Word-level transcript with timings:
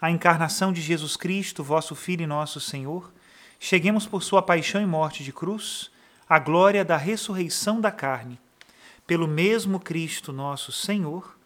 a 0.00 0.10
encarnação 0.10 0.72
de 0.72 0.80
Jesus 0.80 1.14
Cristo, 1.16 1.62
vosso 1.62 1.94
Filho 1.94 2.22
e 2.22 2.26
nosso 2.26 2.58
Senhor, 2.58 3.12
cheguemos 3.58 4.06
por 4.06 4.22
sua 4.22 4.40
paixão 4.40 4.80
e 4.80 4.86
morte 4.86 5.22
de 5.22 5.32
cruz 5.32 5.90
à 6.26 6.38
glória 6.38 6.84
da 6.84 6.96
ressurreição 6.96 7.80
da 7.80 7.90
carne. 7.90 8.40
Pelo 9.06 9.28
mesmo 9.28 9.78
Cristo 9.78 10.32
nosso 10.32 10.72
Senhor. 10.72 11.36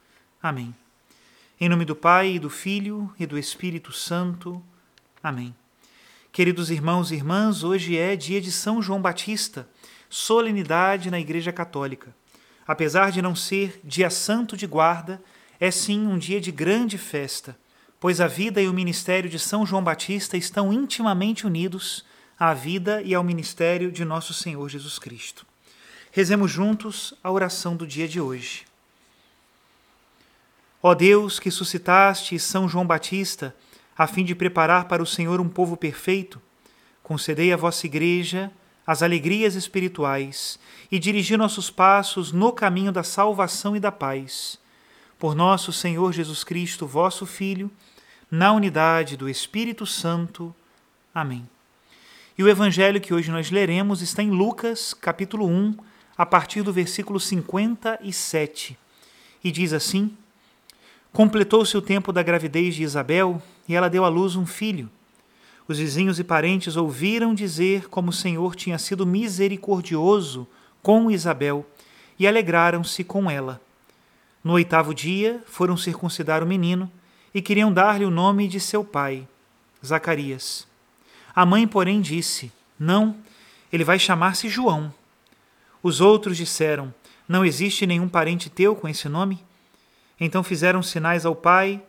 Amém. 0.41 0.73
Em 1.61 1.69
nome 1.69 1.85
do 1.85 1.97
Pai, 1.97 2.35
e 2.35 2.39
do 2.39 2.49
Filho 2.49 3.13
e 3.19 3.27
do 3.27 3.37
Espírito 3.37 3.93
Santo. 3.93 4.63
Amém. 5.23 5.55
Queridos 6.31 6.71
irmãos 6.71 7.11
e 7.11 7.15
irmãs, 7.15 7.65
hoje 7.65 7.97
é 7.97 8.15
dia 8.15 8.41
de 8.41 8.53
São 8.53 8.83
João 8.83 9.01
Batista, 9.01 9.69
solenidade 10.09 11.11
na 11.11 11.19
Igreja 11.19 11.53
Católica. 11.53 12.15
Apesar 12.67 13.11
de 13.11 13.21
não 13.21 13.35
ser 13.35 13.81
dia 13.83 14.11
santo 14.11 14.57
de 14.57 14.67
guarda, 14.67 15.23
é 15.59 15.71
sim 15.71 16.07
um 16.07 16.19
dia 16.19 16.41
de 16.41 16.53
grande 16.53 16.99
festa 16.99 17.57
pois 18.05 18.21
a 18.21 18.27
vida 18.27 18.61
e 18.61 18.69
o 18.69 18.75
ministério 18.75 19.31
de 19.31 19.39
São 19.39 19.65
João 19.65 19.83
Batista 19.83 20.37
estão 20.37 20.71
intimamente 20.71 21.47
unidos 21.47 22.05
à 22.39 22.53
vida 22.53 23.01
e 23.01 23.15
ao 23.15 23.25
ministério 23.25 23.91
de 23.91 24.05
nosso 24.05 24.35
Senhor 24.35 24.69
Jesus 24.69 24.99
Cristo. 24.99 25.47
Rezemos 26.13 26.51
juntos 26.51 27.15
a 27.25 27.31
oração 27.31 27.75
do 27.75 27.87
dia 27.87 28.07
de 28.07 28.21
hoje. 28.21 28.67
Ó 30.83 30.95
Deus, 30.95 31.41
que 31.41 31.51
suscitaste 31.51 32.39
São 32.39 32.69
João 32.69 32.87
Batista, 32.87 33.57
a 33.97 34.07
fim 34.07 34.23
de 34.23 34.35
preparar 34.35 34.85
para 34.85 35.03
o 35.03 35.07
Senhor 35.07 35.41
um 35.41 35.49
povo 35.49 35.75
perfeito, 35.75 36.39
concedei 37.03 37.55
à 37.55 37.57
vossa 37.57 37.87
Igreja 37.87 38.53
as 38.87 39.03
alegrias 39.03 39.55
espirituais 39.55 40.59
e 40.93 40.99
dirigi 40.99 41.39
nossos 41.39 41.71
passos 41.71 42.33
no 42.33 42.53
caminho 42.53 42.93
da 42.93 43.03
salvação 43.03 43.75
e 43.75 43.81
da 43.81 43.91
paz. 43.91 44.59
Por 45.19 45.35
nosso 45.35 45.73
Senhor 45.73 46.13
Jesus 46.13 46.45
Cristo, 46.45 46.87
vosso 46.87 47.25
Filho, 47.25 47.71
na 48.31 48.53
unidade 48.53 49.17
do 49.17 49.29
Espírito 49.29 49.87
Santo. 49.87 50.55
Amém. 51.15 51.49
E 52.37 52.43
o 52.43 52.49
evangelho 52.49 53.01
que 53.01 53.15
hoje 53.15 53.31
nós 53.31 53.51
leremos 53.51 54.03
está 54.03 54.23
em 54.23 54.31
Lucas, 54.31 54.93
capítulo 54.93 55.47
1, 55.47 55.77
a 56.17 56.27
partir 56.27 56.63
do 56.63 56.73
versículo 56.73 57.21
57, 57.21 58.77
e 59.43 59.51
diz 59.53 59.73
assim: 59.73 60.17
Completou-se 61.13 61.77
o 61.77 61.83
tempo 61.83 62.13
da 62.13 62.23
gravidez 62.23 62.75
de 62.75 62.83
Isabel 62.83 63.41
e 63.69 63.75
ela 63.75 63.89
deu 63.89 64.05
à 64.05 64.09
luz 64.09 64.35
um 64.35 64.47
filho. 64.47 64.91
Os 65.67 65.79
vizinhos 65.79 66.19
e 66.19 66.25
parentes 66.25 66.77
ouviram 66.77 67.35
dizer 67.35 67.89
como 67.89 68.11
o 68.11 68.13
Senhor 68.13 68.55
tinha 68.55 68.79
sido 68.79 69.07
misericordioso 69.07 70.47
com 70.83 71.11
Isabel 71.11 71.65
e 72.19 72.27
alegraram-se 72.27 73.03
com 73.03 73.31
ela. 73.31 73.61
No 74.43 74.55
oitavo 74.55 74.93
dia, 74.93 75.43
foram 75.47 75.77
circuncidar 75.77 76.43
o 76.43 76.47
menino 76.47 76.91
e 77.35 77.43
queriam 77.43 77.73
dar-lhe 77.73 78.05
o 78.05 78.11
nome 78.11 78.47
de 78.47 78.61
seu 78.61 78.85
pai, 78.85 79.27
Zacarias. 79.85 80.67
A 81.35 81.45
mãe, 81.45 81.67
porém, 81.67 82.01
disse: 82.01 82.53
Não, 82.79 83.17
ele 83.73 83.83
vai 83.83 83.99
chamar-se 83.99 84.49
João. 84.49 84.95
Os 85.83 86.01
outros 86.01 86.37
disseram: 86.37 86.95
Não 87.29 87.45
existe 87.45 87.87
nenhum 87.87 88.09
parente 88.09 88.49
teu 88.49 88.77
com 88.77 88.89
esse 88.89 89.09
nome? 89.09 89.45
Então 90.21 90.45
fizeram 90.45 90.81
sinais 90.81 91.27
ao 91.27 91.35
pai, 91.35 91.83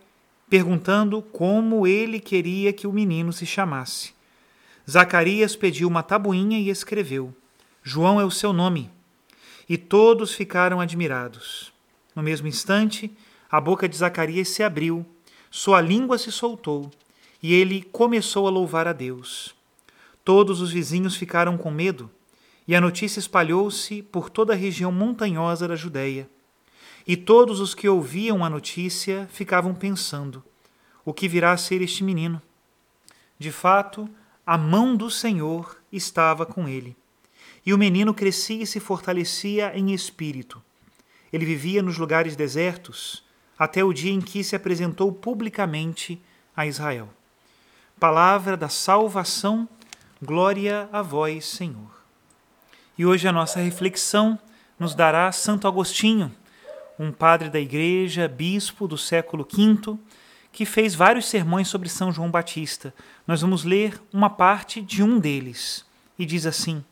perguntando 0.49 1.21
como 1.21 1.85
ele 1.85 2.19
queria 2.19 2.73
que 2.73 2.87
o 2.87 2.91
menino 2.91 3.31
se 3.31 3.45
chamasse. 3.45 4.15
Zacarias 4.89 5.55
pediu 5.55 5.87
uma 5.87 6.01
tabuinha 6.01 6.57
e 6.57 6.69
escreveu: 6.69 7.31
João 7.83 8.19
é 8.19 8.25
o 8.25 8.31
seu 8.31 8.51
nome. 8.51 8.89
E 9.69 9.77
todos 9.77 10.33
ficaram 10.33 10.79
admirados. 10.79 11.71
No 12.15 12.21
mesmo 12.21 12.47
instante, 12.47 13.15
a 13.49 13.59
boca 13.59 13.89
de 13.89 13.97
Zacarias 13.97 14.49
se 14.49 14.63
abriu 14.63 15.05
sua 15.57 15.79
língua 15.79 16.17
se 16.17 16.33
soltou 16.33 16.91
e 17.41 17.53
ele 17.53 17.81
começou 17.81 18.45
a 18.45 18.49
louvar 18.49 18.89
a 18.89 18.91
Deus. 18.91 19.55
Todos 20.21 20.59
os 20.59 20.69
vizinhos 20.69 21.15
ficaram 21.15 21.57
com 21.57 21.71
medo 21.71 22.11
e 22.67 22.75
a 22.75 22.81
notícia 22.81 23.21
espalhou-se 23.21 24.01
por 24.01 24.29
toda 24.29 24.51
a 24.51 24.55
região 24.55 24.91
montanhosa 24.91 25.65
da 25.65 25.77
Judéia. 25.77 26.29
E 27.07 27.15
todos 27.15 27.61
os 27.61 27.73
que 27.73 27.87
ouviam 27.87 28.43
a 28.43 28.49
notícia 28.49 29.29
ficavam 29.31 29.73
pensando: 29.73 30.43
o 31.05 31.13
que 31.13 31.25
virá 31.25 31.53
a 31.53 31.57
ser 31.57 31.81
este 31.81 32.03
menino? 32.03 32.41
De 33.39 33.49
fato, 33.49 34.09
a 34.45 34.57
mão 34.57 34.93
do 34.93 35.09
Senhor 35.09 35.77
estava 35.89 36.45
com 36.45 36.67
ele. 36.67 36.97
E 37.65 37.73
o 37.73 37.77
menino 37.77 38.13
crescia 38.13 38.63
e 38.63 38.67
se 38.67 38.81
fortalecia 38.81 39.71
em 39.73 39.93
espírito. 39.93 40.61
Ele 41.31 41.45
vivia 41.45 41.81
nos 41.81 41.97
lugares 41.97 42.35
desertos 42.35 43.23
até 43.57 43.83
o 43.83 43.93
dia 43.93 44.11
em 44.11 44.21
que 44.21 44.43
se 44.43 44.55
apresentou 44.55 45.11
publicamente 45.11 46.21
a 46.55 46.65
Israel. 46.65 47.09
Palavra 47.99 48.57
da 48.57 48.67
salvação, 48.67 49.67
glória 50.21 50.89
a 50.91 51.01
vós, 51.01 51.45
Senhor. 51.45 51.95
E 52.97 53.05
hoje 53.05 53.27
a 53.27 53.31
nossa 53.31 53.59
reflexão 53.59 54.37
nos 54.77 54.93
dará 54.93 55.31
Santo 55.31 55.67
Agostinho, 55.67 56.33
um 56.99 57.11
padre 57.11 57.49
da 57.49 57.59
Igreja, 57.59 58.27
bispo 58.27 58.87
do 58.87 58.97
século 58.97 59.47
V, 59.49 59.97
que 60.51 60.65
fez 60.65 60.95
vários 60.95 61.25
sermões 61.25 61.67
sobre 61.67 61.89
São 61.89 62.11
João 62.11 62.31
Batista. 62.31 62.93
Nós 63.27 63.41
vamos 63.41 63.63
ler 63.65 64.01
uma 64.13 64.29
parte 64.29 64.81
de 64.81 65.03
um 65.03 65.19
deles. 65.19 65.85
E 66.17 66.25
diz 66.25 66.45
assim: 66.45 66.83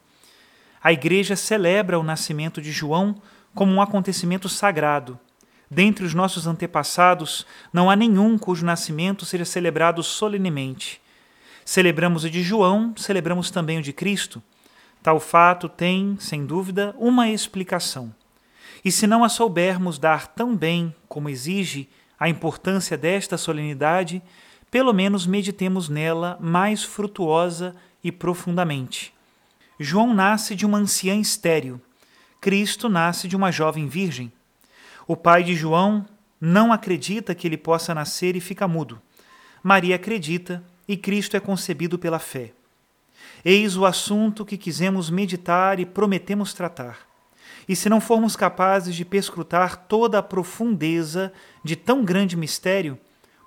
A 0.81 0.91
Igreja 0.91 1.35
celebra 1.37 1.97
o 1.97 2.03
nascimento 2.03 2.61
de 2.61 2.71
João 2.71 3.15
como 3.55 3.71
um 3.71 3.81
acontecimento 3.81 4.49
sagrado 4.49 5.17
Dentre 5.73 6.05
os 6.05 6.13
nossos 6.13 6.45
antepassados, 6.45 7.47
não 7.73 7.89
há 7.89 7.95
nenhum 7.95 8.37
cujo 8.37 8.63
nascimento 8.63 9.25
seja 9.25 9.43
celebrado 9.43 10.03
solenemente. 10.03 11.01
Celebramos 11.65 12.23
o 12.23 12.29
de 12.29 12.43
João, 12.43 12.93
celebramos 12.95 13.49
também 13.49 13.79
o 13.79 13.81
de 13.81 13.91
Cristo. 13.91 14.41
Tal 15.01 15.19
fato 15.19 15.67
tem, 15.67 16.15
sem 16.19 16.45
dúvida, 16.45 16.93
uma 16.99 17.27
explicação. 17.27 18.13
E 18.85 18.91
se 18.91 19.07
não 19.07 19.23
a 19.23 19.29
soubermos 19.29 19.97
dar 19.97 20.27
tão 20.27 20.55
bem 20.55 20.93
como 21.09 21.27
exige 21.27 21.89
a 22.19 22.29
importância 22.29 22.95
desta 22.95 23.35
solenidade, 23.35 24.21
pelo 24.69 24.93
menos 24.93 25.25
meditemos 25.25 25.89
nela 25.89 26.37
mais 26.39 26.83
frutuosa 26.83 27.75
e 28.03 28.11
profundamente. 28.11 29.11
João 29.79 30.13
nasce 30.13 30.53
de 30.53 30.67
uma 30.67 30.77
anciã 30.77 31.15
estéril. 31.15 31.81
Cristo 32.39 32.87
nasce 32.87 33.27
de 33.27 33.35
uma 33.35 33.51
jovem 33.51 33.87
virgem. 33.87 34.31
O 35.07 35.15
pai 35.15 35.43
de 35.43 35.55
João 35.55 36.05
não 36.39 36.71
acredita 36.71 37.35
que 37.35 37.47
ele 37.47 37.57
possa 37.57 37.93
nascer 37.93 38.35
e 38.35 38.41
fica 38.41 38.67
mudo. 38.67 39.01
Maria 39.61 39.95
acredita 39.95 40.63
e 40.87 40.97
Cristo 40.97 41.37
é 41.37 41.39
concebido 41.39 41.97
pela 41.97 42.19
fé. 42.19 42.51
Eis 43.43 43.75
o 43.75 43.85
assunto 43.85 44.45
que 44.45 44.57
quisemos 44.57 45.09
meditar 45.09 45.79
e 45.79 45.85
prometemos 45.85 46.53
tratar. 46.53 46.99
E 47.67 47.75
se 47.75 47.89
não 47.89 48.01
formos 48.01 48.35
capazes 48.35 48.95
de 48.95 49.05
perscrutar 49.05 49.85
toda 49.87 50.19
a 50.19 50.23
profundeza 50.23 51.31
de 51.63 51.75
tão 51.75 52.03
grande 52.03 52.35
mistério, 52.35 52.99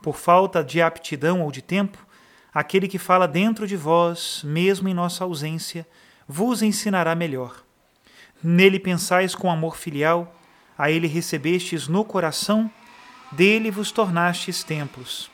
por 0.02 0.16
falta 0.16 0.62
de 0.62 0.80
aptidão 0.80 1.42
ou 1.42 1.50
de 1.50 1.60
tempo, 1.60 2.06
aquele 2.52 2.88
que 2.88 2.98
fala 2.98 3.26
dentro 3.26 3.66
de 3.66 3.76
vós, 3.76 4.42
mesmo 4.44 4.88
em 4.88 4.94
nossa 4.94 5.24
ausência, 5.24 5.86
vos 6.28 6.62
ensinará 6.62 7.14
melhor. 7.14 7.62
Nele 8.42 8.78
pensais 8.78 9.34
com 9.34 9.50
amor 9.50 9.76
filial, 9.76 10.34
a 10.78 10.90
ele 10.90 11.06
recebestes 11.06 11.88
no 11.88 12.04
coração, 12.04 12.70
dele 13.32 13.70
vos 13.70 13.90
tornastes 13.90 14.62
templos. 14.62 15.30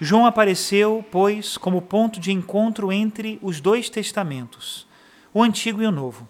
João 0.00 0.26
apareceu, 0.26 1.04
pois, 1.10 1.56
como 1.56 1.80
ponto 1.80 2.18
de 2.18 2.32
encontro 2.32 2.92
entre 2.92 3.38
os 3.40 3.60
dois 3.60 3.88
testamentos, 3.88 4.86
o 5.32 5.42
Antigo 5.42 5.82
e 5.82 5.86
o 5.86 5.92
Novo. 5.92 6.28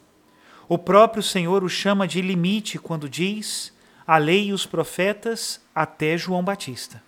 O 0.68 0.78
próprio 0.78 1.22
Senhor 1.22 1.64
o 1.64 1.68
chama 1.68 2.06
de 2.06 2.20
limite 2.22 2.78
quando 2.78 3.08
diz 3.08 3.72
a 4.06 4.18
lei 4.18 4.46
e 4.46 4.52
os 4.52 4.66
profetas 4.66 5.60
até 5.74 6.16
João 6.16 6.44
Batista. 6.44 7.02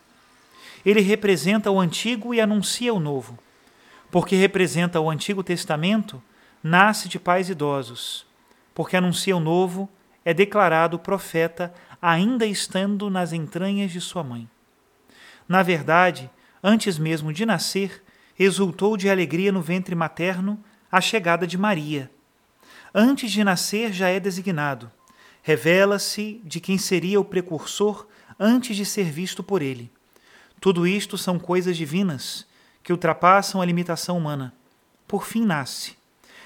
Ele 0.84 1.00
representa 1.00 1.70
o 1.70 1.80
Antigo 1.80 2.32
e 2.32 2.40
anuncia 2.40 2.92
o 2.94 3.00
Novo. 3.00 3.38
Porque 4.10 4.36
representa 4.36 5.00
o 5.00 5.10
Antigo 5.10 5.42
Testamento, 5.42 6.22
nasce 6.62 7.08
de 7.08 7.18
pais 7.18 7.50
idosos. 7.50 8.24
Porque 8.74 8.96
anuncia 8.96 9.36
o 9.36 9.40
Novo, 9.40 9.88
é 10.26 10.34
declarado 10.34 10.98
profeta 10.98 11.72
ainda 12.02 12.44
estando 12.44 13.08
nas 13.08 13.32
entranhas 13.32 13.92
de 13.92 14.00
sua 14.00 14.24
mãe. 14.24 14.50
Na 15.48 15.62
verdade, 15.62 16.28
antes 16.60 16.98
mesmo 16.98 17.32
de 17.32 17.46
nascer, 17.46 18.02
exultou 18.36 18.96
de 18.96 19.08
alegria 19.08 19.52
no 19.52 19.62
ventre 19.62 19.94
materno 19.94 20.58
a 20.90 21.00
chegada 21.00 21.46
de 21.46 21.56
Maria. 21.56 22.10
Antes 22.92 23.30
de 23.30 23.44
nascer 23.44 23.92
já 23.92 24.08
é 24.08 24.18
designado. 24.18 24.90
Revela-se 25.42 26.40
de 26.42 26.58
quem 26.58 26.76
seria 26.76 27.20
o 27.20 27.24
precursor 27.24 28.04
antes 28.36 28.76
de 28.76 28.84
ser 28.84 29.04
visto 29.04 29.44
por 29.44 29.62
ele. 29.62 29.92
Tudo 30.60 30.88
isto 30.88 31.16
são 31.16 31.38
coisas 31.38 31.76
divinas 31.76 32.44
que 32.82 32.92
ultrapassam 32.92 33.60
a 33.62 33.64
limitação 33.64 34.18
humana. 34.18 34.52
Por 35.06 35.24
fim 35.24 35.46
nasce. 35.46 35.96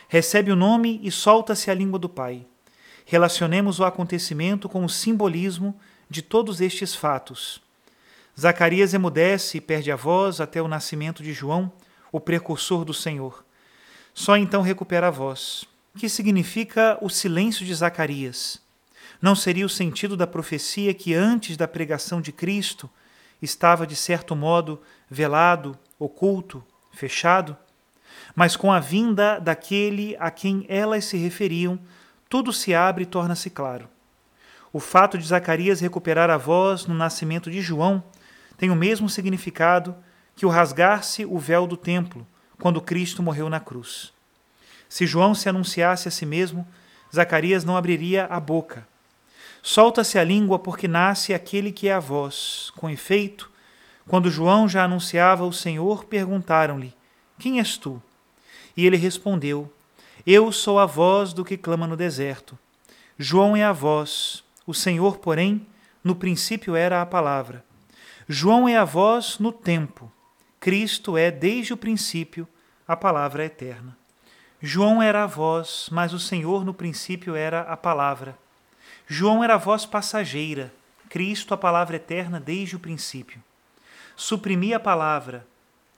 Recebe 0.07 0.53
o 0.53 0.57
nome 0.57 1.01
e 1.03 1.11
solta-se 1.11 1.71
a 1.71 1.75
língua 1.75 1.99
do 1.99 2.11
Pai. 2.11 2.47
Relacionemos 3.11 3.81
o 3.81 3.85
acontecimento 3.85 4.69
com 4.69 4.85
o 4.85 4.89
simbolismo 4.89 5.75
de 6.09 6.23
todos 6.23 6.61
estes 6.61 6.95
fatos. 6.95 7.61
Zacarias 8.39 8.95
emudece 8.95 9.59
e 9.59 9.61
perde 9.61 9.91
a 9.91 9.97
voz 9.97 10.41
até 10.41 10.63
o 10.63 10.69
nascimento 10.69 11.21
de 11.21 11.33
João, 11.33 11.73
o 12.13 12.21
precursor 12.21 12.85
do 12.85 12.95
Senhor. 12.95 13.45
Só 14.15 14.37
então 14.37 14.63
recupera 14.63 15.09
a 15.09 15.11
voz. 15.11 15.65
Que 15.99 16.09
significa 16.09 16.97
o 17.03 17.11
silêncio 17.11 17.67
de 17.67 17.75
Zacarias? 17.75 18.61
Não 19.21 19.35
seria 19.35 19.67
o 19.67 19.69
sentido 19.69 20.17
da 20.17 20.25
profecia 20.25 20.95
que 20.95 21.13
antes 21.13 21.57
da 21.57 21.67
pregação 21.67 22.21
de 22.21 22.31
Cristo 22.31 22.89
estava, 23.43 23.89
de 23.89 23.97
certo 23.97 24.37
modo, 24.37 24.81
velado, 25.11 25.77
oculto, 25.99 26.63
fechado? 26.93 27.57
Mas 28.37 28.55
com 28.55 28.71
a 28.71 28.79
vinda 28.79 29.41
daquele 29.41 30.17
a 30.21 30.31
quem 30.31 30.65
elas 30.69 31.07
se 31.07 31.17
referiam, 31.17 31.77
tudo 32.31 32.53
se 32.53 32.73
abre 32.73 33.03
e 33.03 33.07
torna-se 33.07 33.51
claro. 33.51 33.89
O 34.73 34.79
fato 34.79 35.19
de 35.19 35.27
Zacarias 35.27 35.81
recuperar 35.81 36.31
a 36.31 36.37
voz 36.37 36.87
no 36.87 36.95
nascimento 36.95 37.51
de 37.51 37.61
João 37.61 38.01
tem 38.57 38.71
o 38.71 38.77
mesmo 38.77 39.09
significado 39.09 39.97
que 40.37 40.47
o 40.47 40.49
rasgar-se 40.49 41.27
o 41.27 41.37
véu 41.39 41.67
do 41.67 41.77
templo 41.77 42.25
quando 42.61 42.81
Cristo 42.81 43.21
morreu 43.21 43.51
na 43.51 43.59
cruz. 43.59 44.13
Se 44.89 45.09
João 45.09 45.35
se 45.35 45.49
anunciasse 45.49 46.07
a 46.07 46.11
si 46.11 46.25
mesmo, 46.25 46.65
Zacarias 47.13 47.65
não 47.65 47.77
abriria 47.77 48.27
a 48.27 48.39
boca. 48.39 48.87
Solta-se 49.61 50.17
a 50.17 50.23
língua 50.23 50.57
porque 50.57 50.87
nasce 50.87 51.35
aquele 51.35 51.73
que 51.73 51.89
é 51.89 51.93
a 51.93 51.99
voz. 52.01 52.71
Com 52.77 52.89
efeito, 52.89 53.51
quando 54.07 54.31
João 54.31 54.69
já 54.69 54.85
anunciava 54.85 55.45
o 55.45 55.53
Senhor, 55.53 56.05
perguntaram-lhe: 56.05 56.95
Quem 57.41 57.59
és 57.59 57.77
tu? 57.77 58.01
E 58.77 58.87
ele 58.87 58.97
respondeu: 58.97 59.71
Eu 60.33 60.53
sou 60.53 60.79
a 60.79 60.87
voz 60.87 61.33
do 61.33 61.45
que 61.45 61.57
clama 61.57 61.89
no 61.89 61.97
deserto. 61.97 62.57
João 63.19 63.57
é 63.57 63.65
a 63.65 63.73
voz, 63.73 64.45
o 64.65 64.73
Senhor, 64.73 65.19
porém, 65.19 65.67
no 66.05 66.15
princípio 66.15 66.77
era 66.77 67.03
a 67.03 67.05
palavra. 67.05 67.65
João 68.29 68.69
é 68.69 68.77
a 68.77 68.85
voz 68.85 69.41
no 69.41 69.51
tempo. 69.51 70.09
Cristo 70.61 71.19
é, 71.19 71.33
desde 71.33 71.73
o 71.73 71.77
princípio, 71.77 72.47
a 72.87 72.95
palavra 72.95 73.45
eterna. 73.45 73.99
João 74.63 75.03
era 75.03 75.25
a 75.25 75.27
voz, 75.27 75.89
mas 75.91 76.13
o 76.13 76.21
Senhor 76.21 76.65
no 76.65 76.73
princípio 76.73 77.35
era 77.35 77.63
a 77.63 77.77
palavra. 77.77 78.39
João 79.09 79.43
era 79.43 79.57
a 79.57 79.59
voz 79.59 79.85
passageira, 79.85 80.73
Cristo 81.09 81.55
a 81.55 81.57
palavra 81.57 81.97
eterna 81.97 82.39
desde 82.39 82.77
o 82.77 82.79
princípio. 82.79 83.43
Suprimir 84.15 84.77
a 84.77 84.79
palavra. 84.79 85.45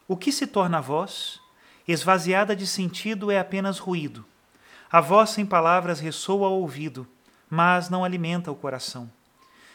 O 0.09 0.17
que 0.17 0.33
se 0.33 0.47
torna 0.47 0.79
a 0.79 0.81
voz? 0.81 1.42
Esvaziada 1.87 2.55
de 2.55 2.67
sentido 2.67 3.31
é 3.31 3.39
apenas 3.39 3.79
ruído. 3.79 4.25
A 4.91 5.01
voz 5.01 5.31
sem 5.31 5.45
palavras 5.45 6.01
ressoa 6.01 6.47
ao 6.47 6.61
ouvido, 6.61 7.07
mas 7.51 7.91
não 7.91 8.05
alimenta 8.05 8.51
o 8.53 8.55
coração. 8.55 9.11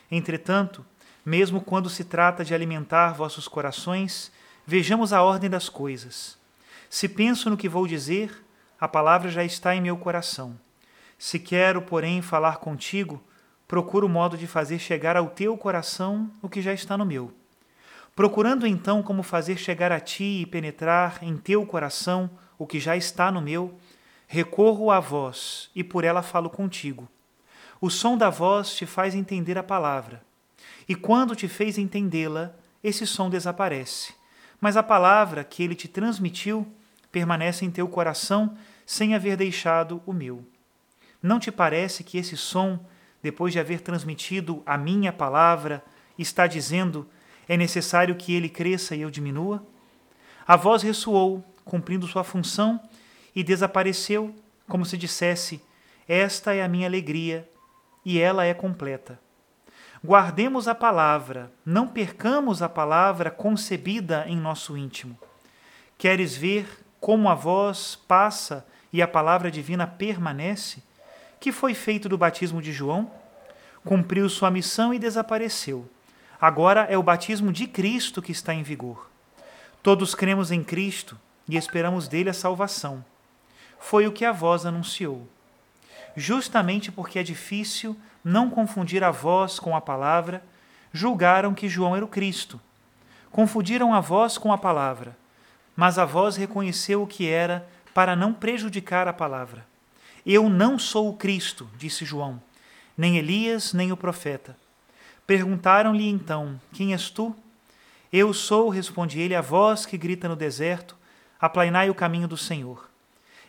Entretanto, 0.09 0.85
mesmo 1.25 1.59
quando 1.59 1.89
se 1.89 2.05
trata 2.05 2.45
de 2.45 2.53
alimentar 2.53 3.13
vossos 3.13 3.47
corações, 3.47 4.31
vejamos 4.65 5.11
a 5.11 5.21
ordem 5.21 5.49
das 5.49 5.67
coisas. 5.67 6.37
Se 6.89 7.09
penso 7.09 7.49
no 7.49 7.57
que 7.57 7.67
vou 7.67 7.85
dizer, 7.85 8.43
a 8.79 8.87
palavra 8.87 9.29
já 9.29 9.43
está 9.43 9.75
em 9.75 9.81
meu 9.81 9.97
coração. 9.97 10.57
Se 11.19 11.39
quero, 11.39 11.81
porém, 11.81 12.21
falar 12.21 12.57
contigo, 12.57 13.21
procuro 13.67 14.07
o 14.07 14.09
modo 14.09 14.37
de 14.37 14.47
fazer 14.47 14.79
chegar 14.79 15.17
ao 15.17 15.29
teu 15.29 15.57
coração 15.57 16.31
o 16.41 16.47
que 16.47 16.61
já 16.61 16.73
está 16.73 16.97
no 16.97 17.05
meu. 17.05 17.33
Procurando 18.17 18.65
então 18.65 19.03
como 19.03 19.21
fazer 19.21 19.57
chegar 19.57 19.91
a 19.91 19.99
ti 19.99 20.41
e 20.41 20.45
penetrar 20.47 21.19
em 21.21 21.37
teu 21.37 21.63
coração 21.67 22.27
o 22.57 22.65
que 22.65 22.79
já 22.79 22.97
está 22.97 23.31
no 23.31 23.39
meu, 23.39 23.77
recorro 24.25 24.89
à 24.89 24.99
voz 24.99 25.69
e 25.75 25.83
por 25.83 26.03
ela 26.03 26.23
falo 26.23 26.49
contigo. 26.49 27.07
O 27.79 27.91
som 27.91 28.17
da 28.17 28.31
voz 28.31 28.73
te 28.73 28.87
faz 28.87 29.13
entender 29.13 29.55
a 29.55 29.61
palavra. 29.61 30.23
E 30.89 30.95
quando 30.95 31.35
te 31.35 31.47
fez 31.47 31.77
entendê-la, 31.77 32.55
esse 32.83 33.05
som 33.05 33.29
desaparece. 33.29 34.15
Mas 34.59 34.75
a 34.75 34.81
palavra 34.81 35.43
que 35.43 35.61
ele 35.61 35.75
te 35.75 35.87
transmitiu 35.87 36.65
permanece 37.11 37.65
em 37.65 37.69
teu 37.69 37.87
coração 37.87 38.57
sem 38.83 39.13
haver 39.13 39.37
deixado 39.37 40.01
o 40.07 40.11
meu. 40.11 40.43
Não 41.21 41.39
te 41.39 41.51
parece 41.51 42.03
que 42.03 42.17
esse 42.17 42.35
som, 42.35 42.83
depois 43.21 43.53
de 43.53 43.59
haver 43.59 43.81
transmitido 43.81 44.63
a 44.65 44.75
minha 44.75 45.13
palavra, 45.13 45.85
está 46.17 46.47
dizendo: 46.47 47.07
é 47.47 47.55
necessário 47.55 48.15
que 48.15 48.33
ele 48.33 48.49
cresça 48.49 48.95
e 48.95 49.01
eu 49.01 49.09
diminua? 49.09 49.63
A 50.47 50.55
voz 50.55 50.81
ressoou, 50.81 51.43
cumprindo 51.63 52.07
sua 52.07 52.23
função, 52.23 52.79
e 53.35 53.43
desapareceu, 53.43 54.33
como 54.67 54.85
se 54.85 54.97
dissesse: 54.97 55.61
Esta 56.07 56.53
é 56.53 56.63
a 56.63 56.67
minha 56.67 56.87
alegria, 56.87 57.47
e 58.03 58.19
ela 58.19 58.45
é 58.45 58.53
completa. 58.53 59.19
Guardemos 60.03 60.67
a 60.67 60.75
palavra, 60.75 61.51
não 61.65 61.87
percamos 61.87 62.61
a 62.61 62.69
palavra 62.69 63.31
concebida 63.31 64.25
em 64.27 64.37
nosso 64.37 64.77
íntimo. 64.77 65.17
Queres 65.97 66.35
ver 66.35 66.67
como 66.99 67.29
a 67.29 67.35
voz 67.35 67.95
passa 68.07 68.65
e 68.93 69.01
a 69.01 69.07
palavra 69.07 69.49
divina 69.49 69.87
permanece? 69.87 70.83
Que 71.39 71.51
foi 71.51 71.73
feito 71.73 72.07
do 72.07 72.17
batismo 72.17 72.61
de 72.61 72.71
João? 72.71 73.11
Cumpriu 73.83 74.29
sua 74.29 74.51
missão 74.51 74.93
e 74.93 74.99
desapareceu. 74.99 75.89
Agora 76.39 76.81
é 76.89 76.97
o 76.97 77.03
batismo 77.03 77.51
de 77.51 77.65
Cristo 77.65 78.21
que 78.21 78.31
está 78.31 78.53
em 78.53 78.61
vigor. 78.61 79.09
Todos 79.81 80.13
cremos 80.13 80.51
em 80.51 80.63
Cristo 80.63 81.17
e 81.49 81.57
esperamos 81.57 82.07
dele 82.07 82.29
a 82.29 82.33
salvação. 82.33 83.03
Foi 83.79 84.05
o 84.05 84.11
que 84.11 84.25
a 84.25 84.31
voz 84.31 84.65
anunciou. 84.65 85.27
Justamente 86.15 86.91
porque 86.91 87.19
é 87.19 87.23
difícil 87.23 87.97
não 88.23 88.49
confundir 88.49 89.03
a 89.03 89.11
voz 89.11 89.59
com 89.59 89.75
a 89.75 89.81
palavra, 89.81 90.43
julgaram 90.91 91.53
que 91.53 91.69
João 91.69 91.95
era 91.95 92.05
o 92.05 92.09
Cristo. 92.09 92.59
Confundiram 93.31 93.93
a 93.93 93.99
voz 93.99 94.37
com 94.37 94.51
a 94.51 94.57
palavra, 94.57 95.17
mas 95.75 95.97
a 95.97 96.05
voz 96.05 96.35
reconheceu 96.35 97.01
o 97.01 97.07
que 97.07 97.27
era 97.27 97.67
para 97.93 98.15
não 98.15 98.33
prejudicar 98.33 99.07
a 99.07 99.13
palavra. 99.13 99.65
Eu 100.25 100.49
não 100.49 100.77
sou 100.77 101.09
o 101.09 101.13
Cristo, 101.13 101.69
disse 101.77 102.03
João, 102.03 102.41
nem 102.97 103.17
Elias, 103.17 103.73
nem 103.73 103.91
o 103.91 103.97
profeta. 103.97 104.55
Perguntaram-lhe 105.27 106.07
então: 106.07 106.59
Quem 106.71 106.93
és 106.93 107.09
tu? 107.09 107.35
Eu 108.13 108.33
sou, 108.33 108.69
responde 108.69 109.19
ele, 109.19 109.35
a 109.35 109.41
voz 109.41 109.85
que 109.85 109.97
grita 109.97 110.29
no 110.29 110.37
deserto: 110.37 110.95
Aplainai 111.37 111.89
o 111.89 111.95
caminho 111.95 112.29
do 112.29 112.37
Senhor. 112.37 112.89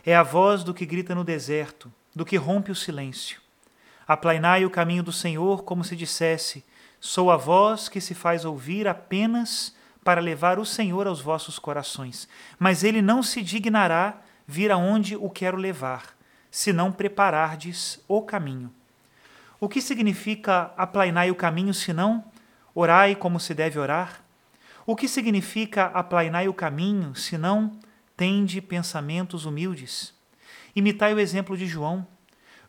É 0.05 0.17
a 0.17 0.25
voz 0.25 0.65
do 0.65 0.75
que 0.75 0.85
grita 0.85 1.15
no 1.15 1.23
deserto, 1.23 1.91
do 2.13 2.25
que 2.25 2.37
rompe 2.37 2.73
o 2.73 2.75
silêncio. 2.75 3.41
Aplainai 4.09 4.65
o 4.65 4.71
caminho 4.71 5.05
do 5.05 5.13
Senhor, 5.13 5.63
como 5.63 5.85
se 5.85 5.95
dissesse: 5.95 6.65
Sou 6.99 7.31
a 7.31 7.37
voz 7.37 7.89
que 7.89 8.01
se 8.01 8.13
faz 8.13 8.45
ouvir 8.45 8.89
apenas 8.89 9.73
para 10.03 10.21
levar 10.21 10.59
o 10.59 10.67
Senhor 10.67 11.07
aos 11.07 11.21
vossos 11.21 11.61
corações, 11.61 12.29
mas 12.59 12.83
ele 12.83 13.01
não 13.01 13.23
se 13.23 13.41
dignará 13.41 14.19
vir 14.47 14.73
aonde 14.73 15.15
o 15.15 15.31
quero 15.31 15.57
levar, 15.57 16.17
se 16.51 16.73
não 16.73 16.91
preparardes 16.91 18.03
o 18.09 18.21
caminho. 18.23 18.73
O 19.61 19.69
que 19.69 19.81
significa 19.81 20.73
aplainai 20.77 21.33
o 21.33 21.35
caminho, 21.35 21.75
senão 21.75 22.25
orai 22.73 23.17
como 23.17 23.41
se 23.41 23.53
deve 23.53 23.77
orar? 23.77 24.23
O 24.87 24.95
que 24.95 25.09
significa 25.09 25.87
aplainai 25.87 26.47
o 26.47 26.55
caminho, 26.55 27.13
senão 27.17 27.77
tende 28.17 28.61
pensamentos 28.61 29.45
humildes? 29.45 30.15
Imitai 30.77 31.13
o 31.13 31.19
exemplo 31.19 31.57
de 31.57 31.67
João. 31.67 32.07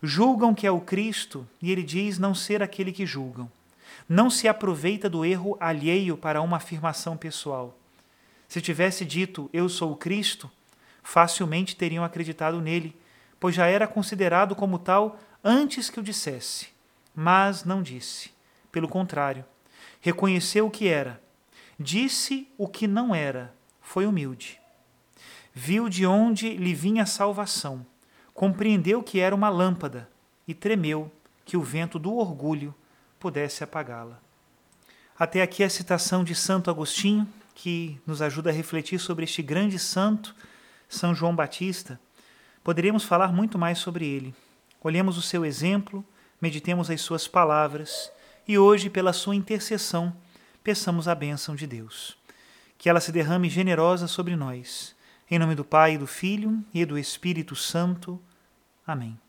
Julgam 0.02 0.52
que 0.56 0.66
é 0.66 0.72
o 0.72 0.82
Cristo, 0.82 1.48
e 1.62 1.72
ele 1.72 1.84
diz 1.84 2.18
não 2.18 2.34
ser 2.34 2.64
aquele 2.64 2.92
que 2.92 3.06
julgam. 3.06 3.52
Não 4.08 4.28
se 4.28 4.48
aproveita 4.48 5.08
do 5.08 5.24
erro 5.24 5.56
alheio 5.60 6.18
para 6.18 6.42
uma 6.42 6.58
afirmação 6.58 7.16
pessoal. 7.16 7.78
Se 8.48 8.60
tivesse 8.62 9.06
dito 9.06 9.48
eu 9.54 9.70
sou 9.70 9.92
o 9.92 9.96
Cristo, 9.96 10.50
facilmente 11.04 11.76
teriam 11.76 12.04
acreditado 12.04 12.60
nele, 12.60 13.00
pois 13.40 13.54
já 13.54 13.68
era 13.68 13.88
considerado 13.88 14.56
como 14.56 14.80
tal 14.80 15.20
antes 15.44 15.88
que 15.92 16.00
o 16.00 16.04
dissesse 16.04 16.79
mas 17.22 17.66
não 17.66 17.84
disse. 17.84 18.32
Pelo 18.72 18.88
contrário, 18.88 19.44
reconheceu 20.00 20.68
o 20.68 20.72
que 20.72 20.88
era, 20.88 21.22
disse 21.78 22.48
o 22.58 22.66
que 22.66 22.88
não 22.88 23.14
era, 23.14 23.54
foi 23.82 24.06
humilde. 24.06 24.58
Viu 25.54 25.90
de 25.90 26.06
onde 26.06 26.56
lhe 26.56 26.74
vinha 26.74 27.04
a 27.04 27.06
salvação, 27.06 27.86
compreendeu 28.34 29.04
que 29.04 29.20
era 29.20 29.36
uma 29.36 29.50
lâmpada 29.50 30.10
e 30.48 30.54
tremeu 30.54 31.12
que 31.44 31.58
o 31.58 31.62
vento 31.62 32.00
do 32.00 32.16
orgulho 32.16 32.74
pudesse 33.20 33.66
apagá-la. 33.66 34.18
Até 35.18 35.42
aqui 35.42 35.62
a 35.62 35.70
citação 35.70 36.24
de 36.24 36.34
Santo 36.34 36.70
Agostinho, 36.70 37.28
que 37.54 38.00
nos 38.08 38.22
ajuda 38.22 38.50
a 38.50 38.54
refletir 38.54 38.98
sobre 38.98 39.26
este 39.26 39.42
grande 39.42 39.78
santo, 39.78 40.34
São 40.88 41.14
João 41.14 41.36
Batista. 41.36 42.00
Poderíamos 42.64 43.04
falar 43.04 43.34
muito 43.34 43.58
mais 43.60 43.78
sobre 43.78 44.06
ele. 44.06 44.34
Olhemos 44.82 45.18
o 45.18 45.22
seu 45.22 45.44
exemplo 45.44 46.06
meditemos 46.42 46.90
as 46.90 47.02
Suas 47.02 47.28
palavras 47.28 48.12
e 48.48 48.58
hoje, 48.58 48.90
pela 48.90 49.14
Sua 49.14 49.36
intercessão, 49.36 50.16
peçamos 50.64 51.08
a 51.08 51.16
bênção 51.16 51.56
de 51.56 51.68
Deus. 51.68 52.18
Que 52.78 52.90
ela 52.90 53.00
se 53.00 53.12
derrame 53.12 53.50
generosa 53.50 54.08
sobre 54.08 54.36
nós. 54.36 54.96
Em 55.30 55.38
nome 55.38 55.54
do 55.54 55.64
Pai, 55.64 55.98
do 55.98 56.08
Filho 56.08 56.64
e 56.74 56.86
do 56.86 56.98
Espírito 56.98 57.56
Santo. 57.56 58.20
Amém. 58.88 59.20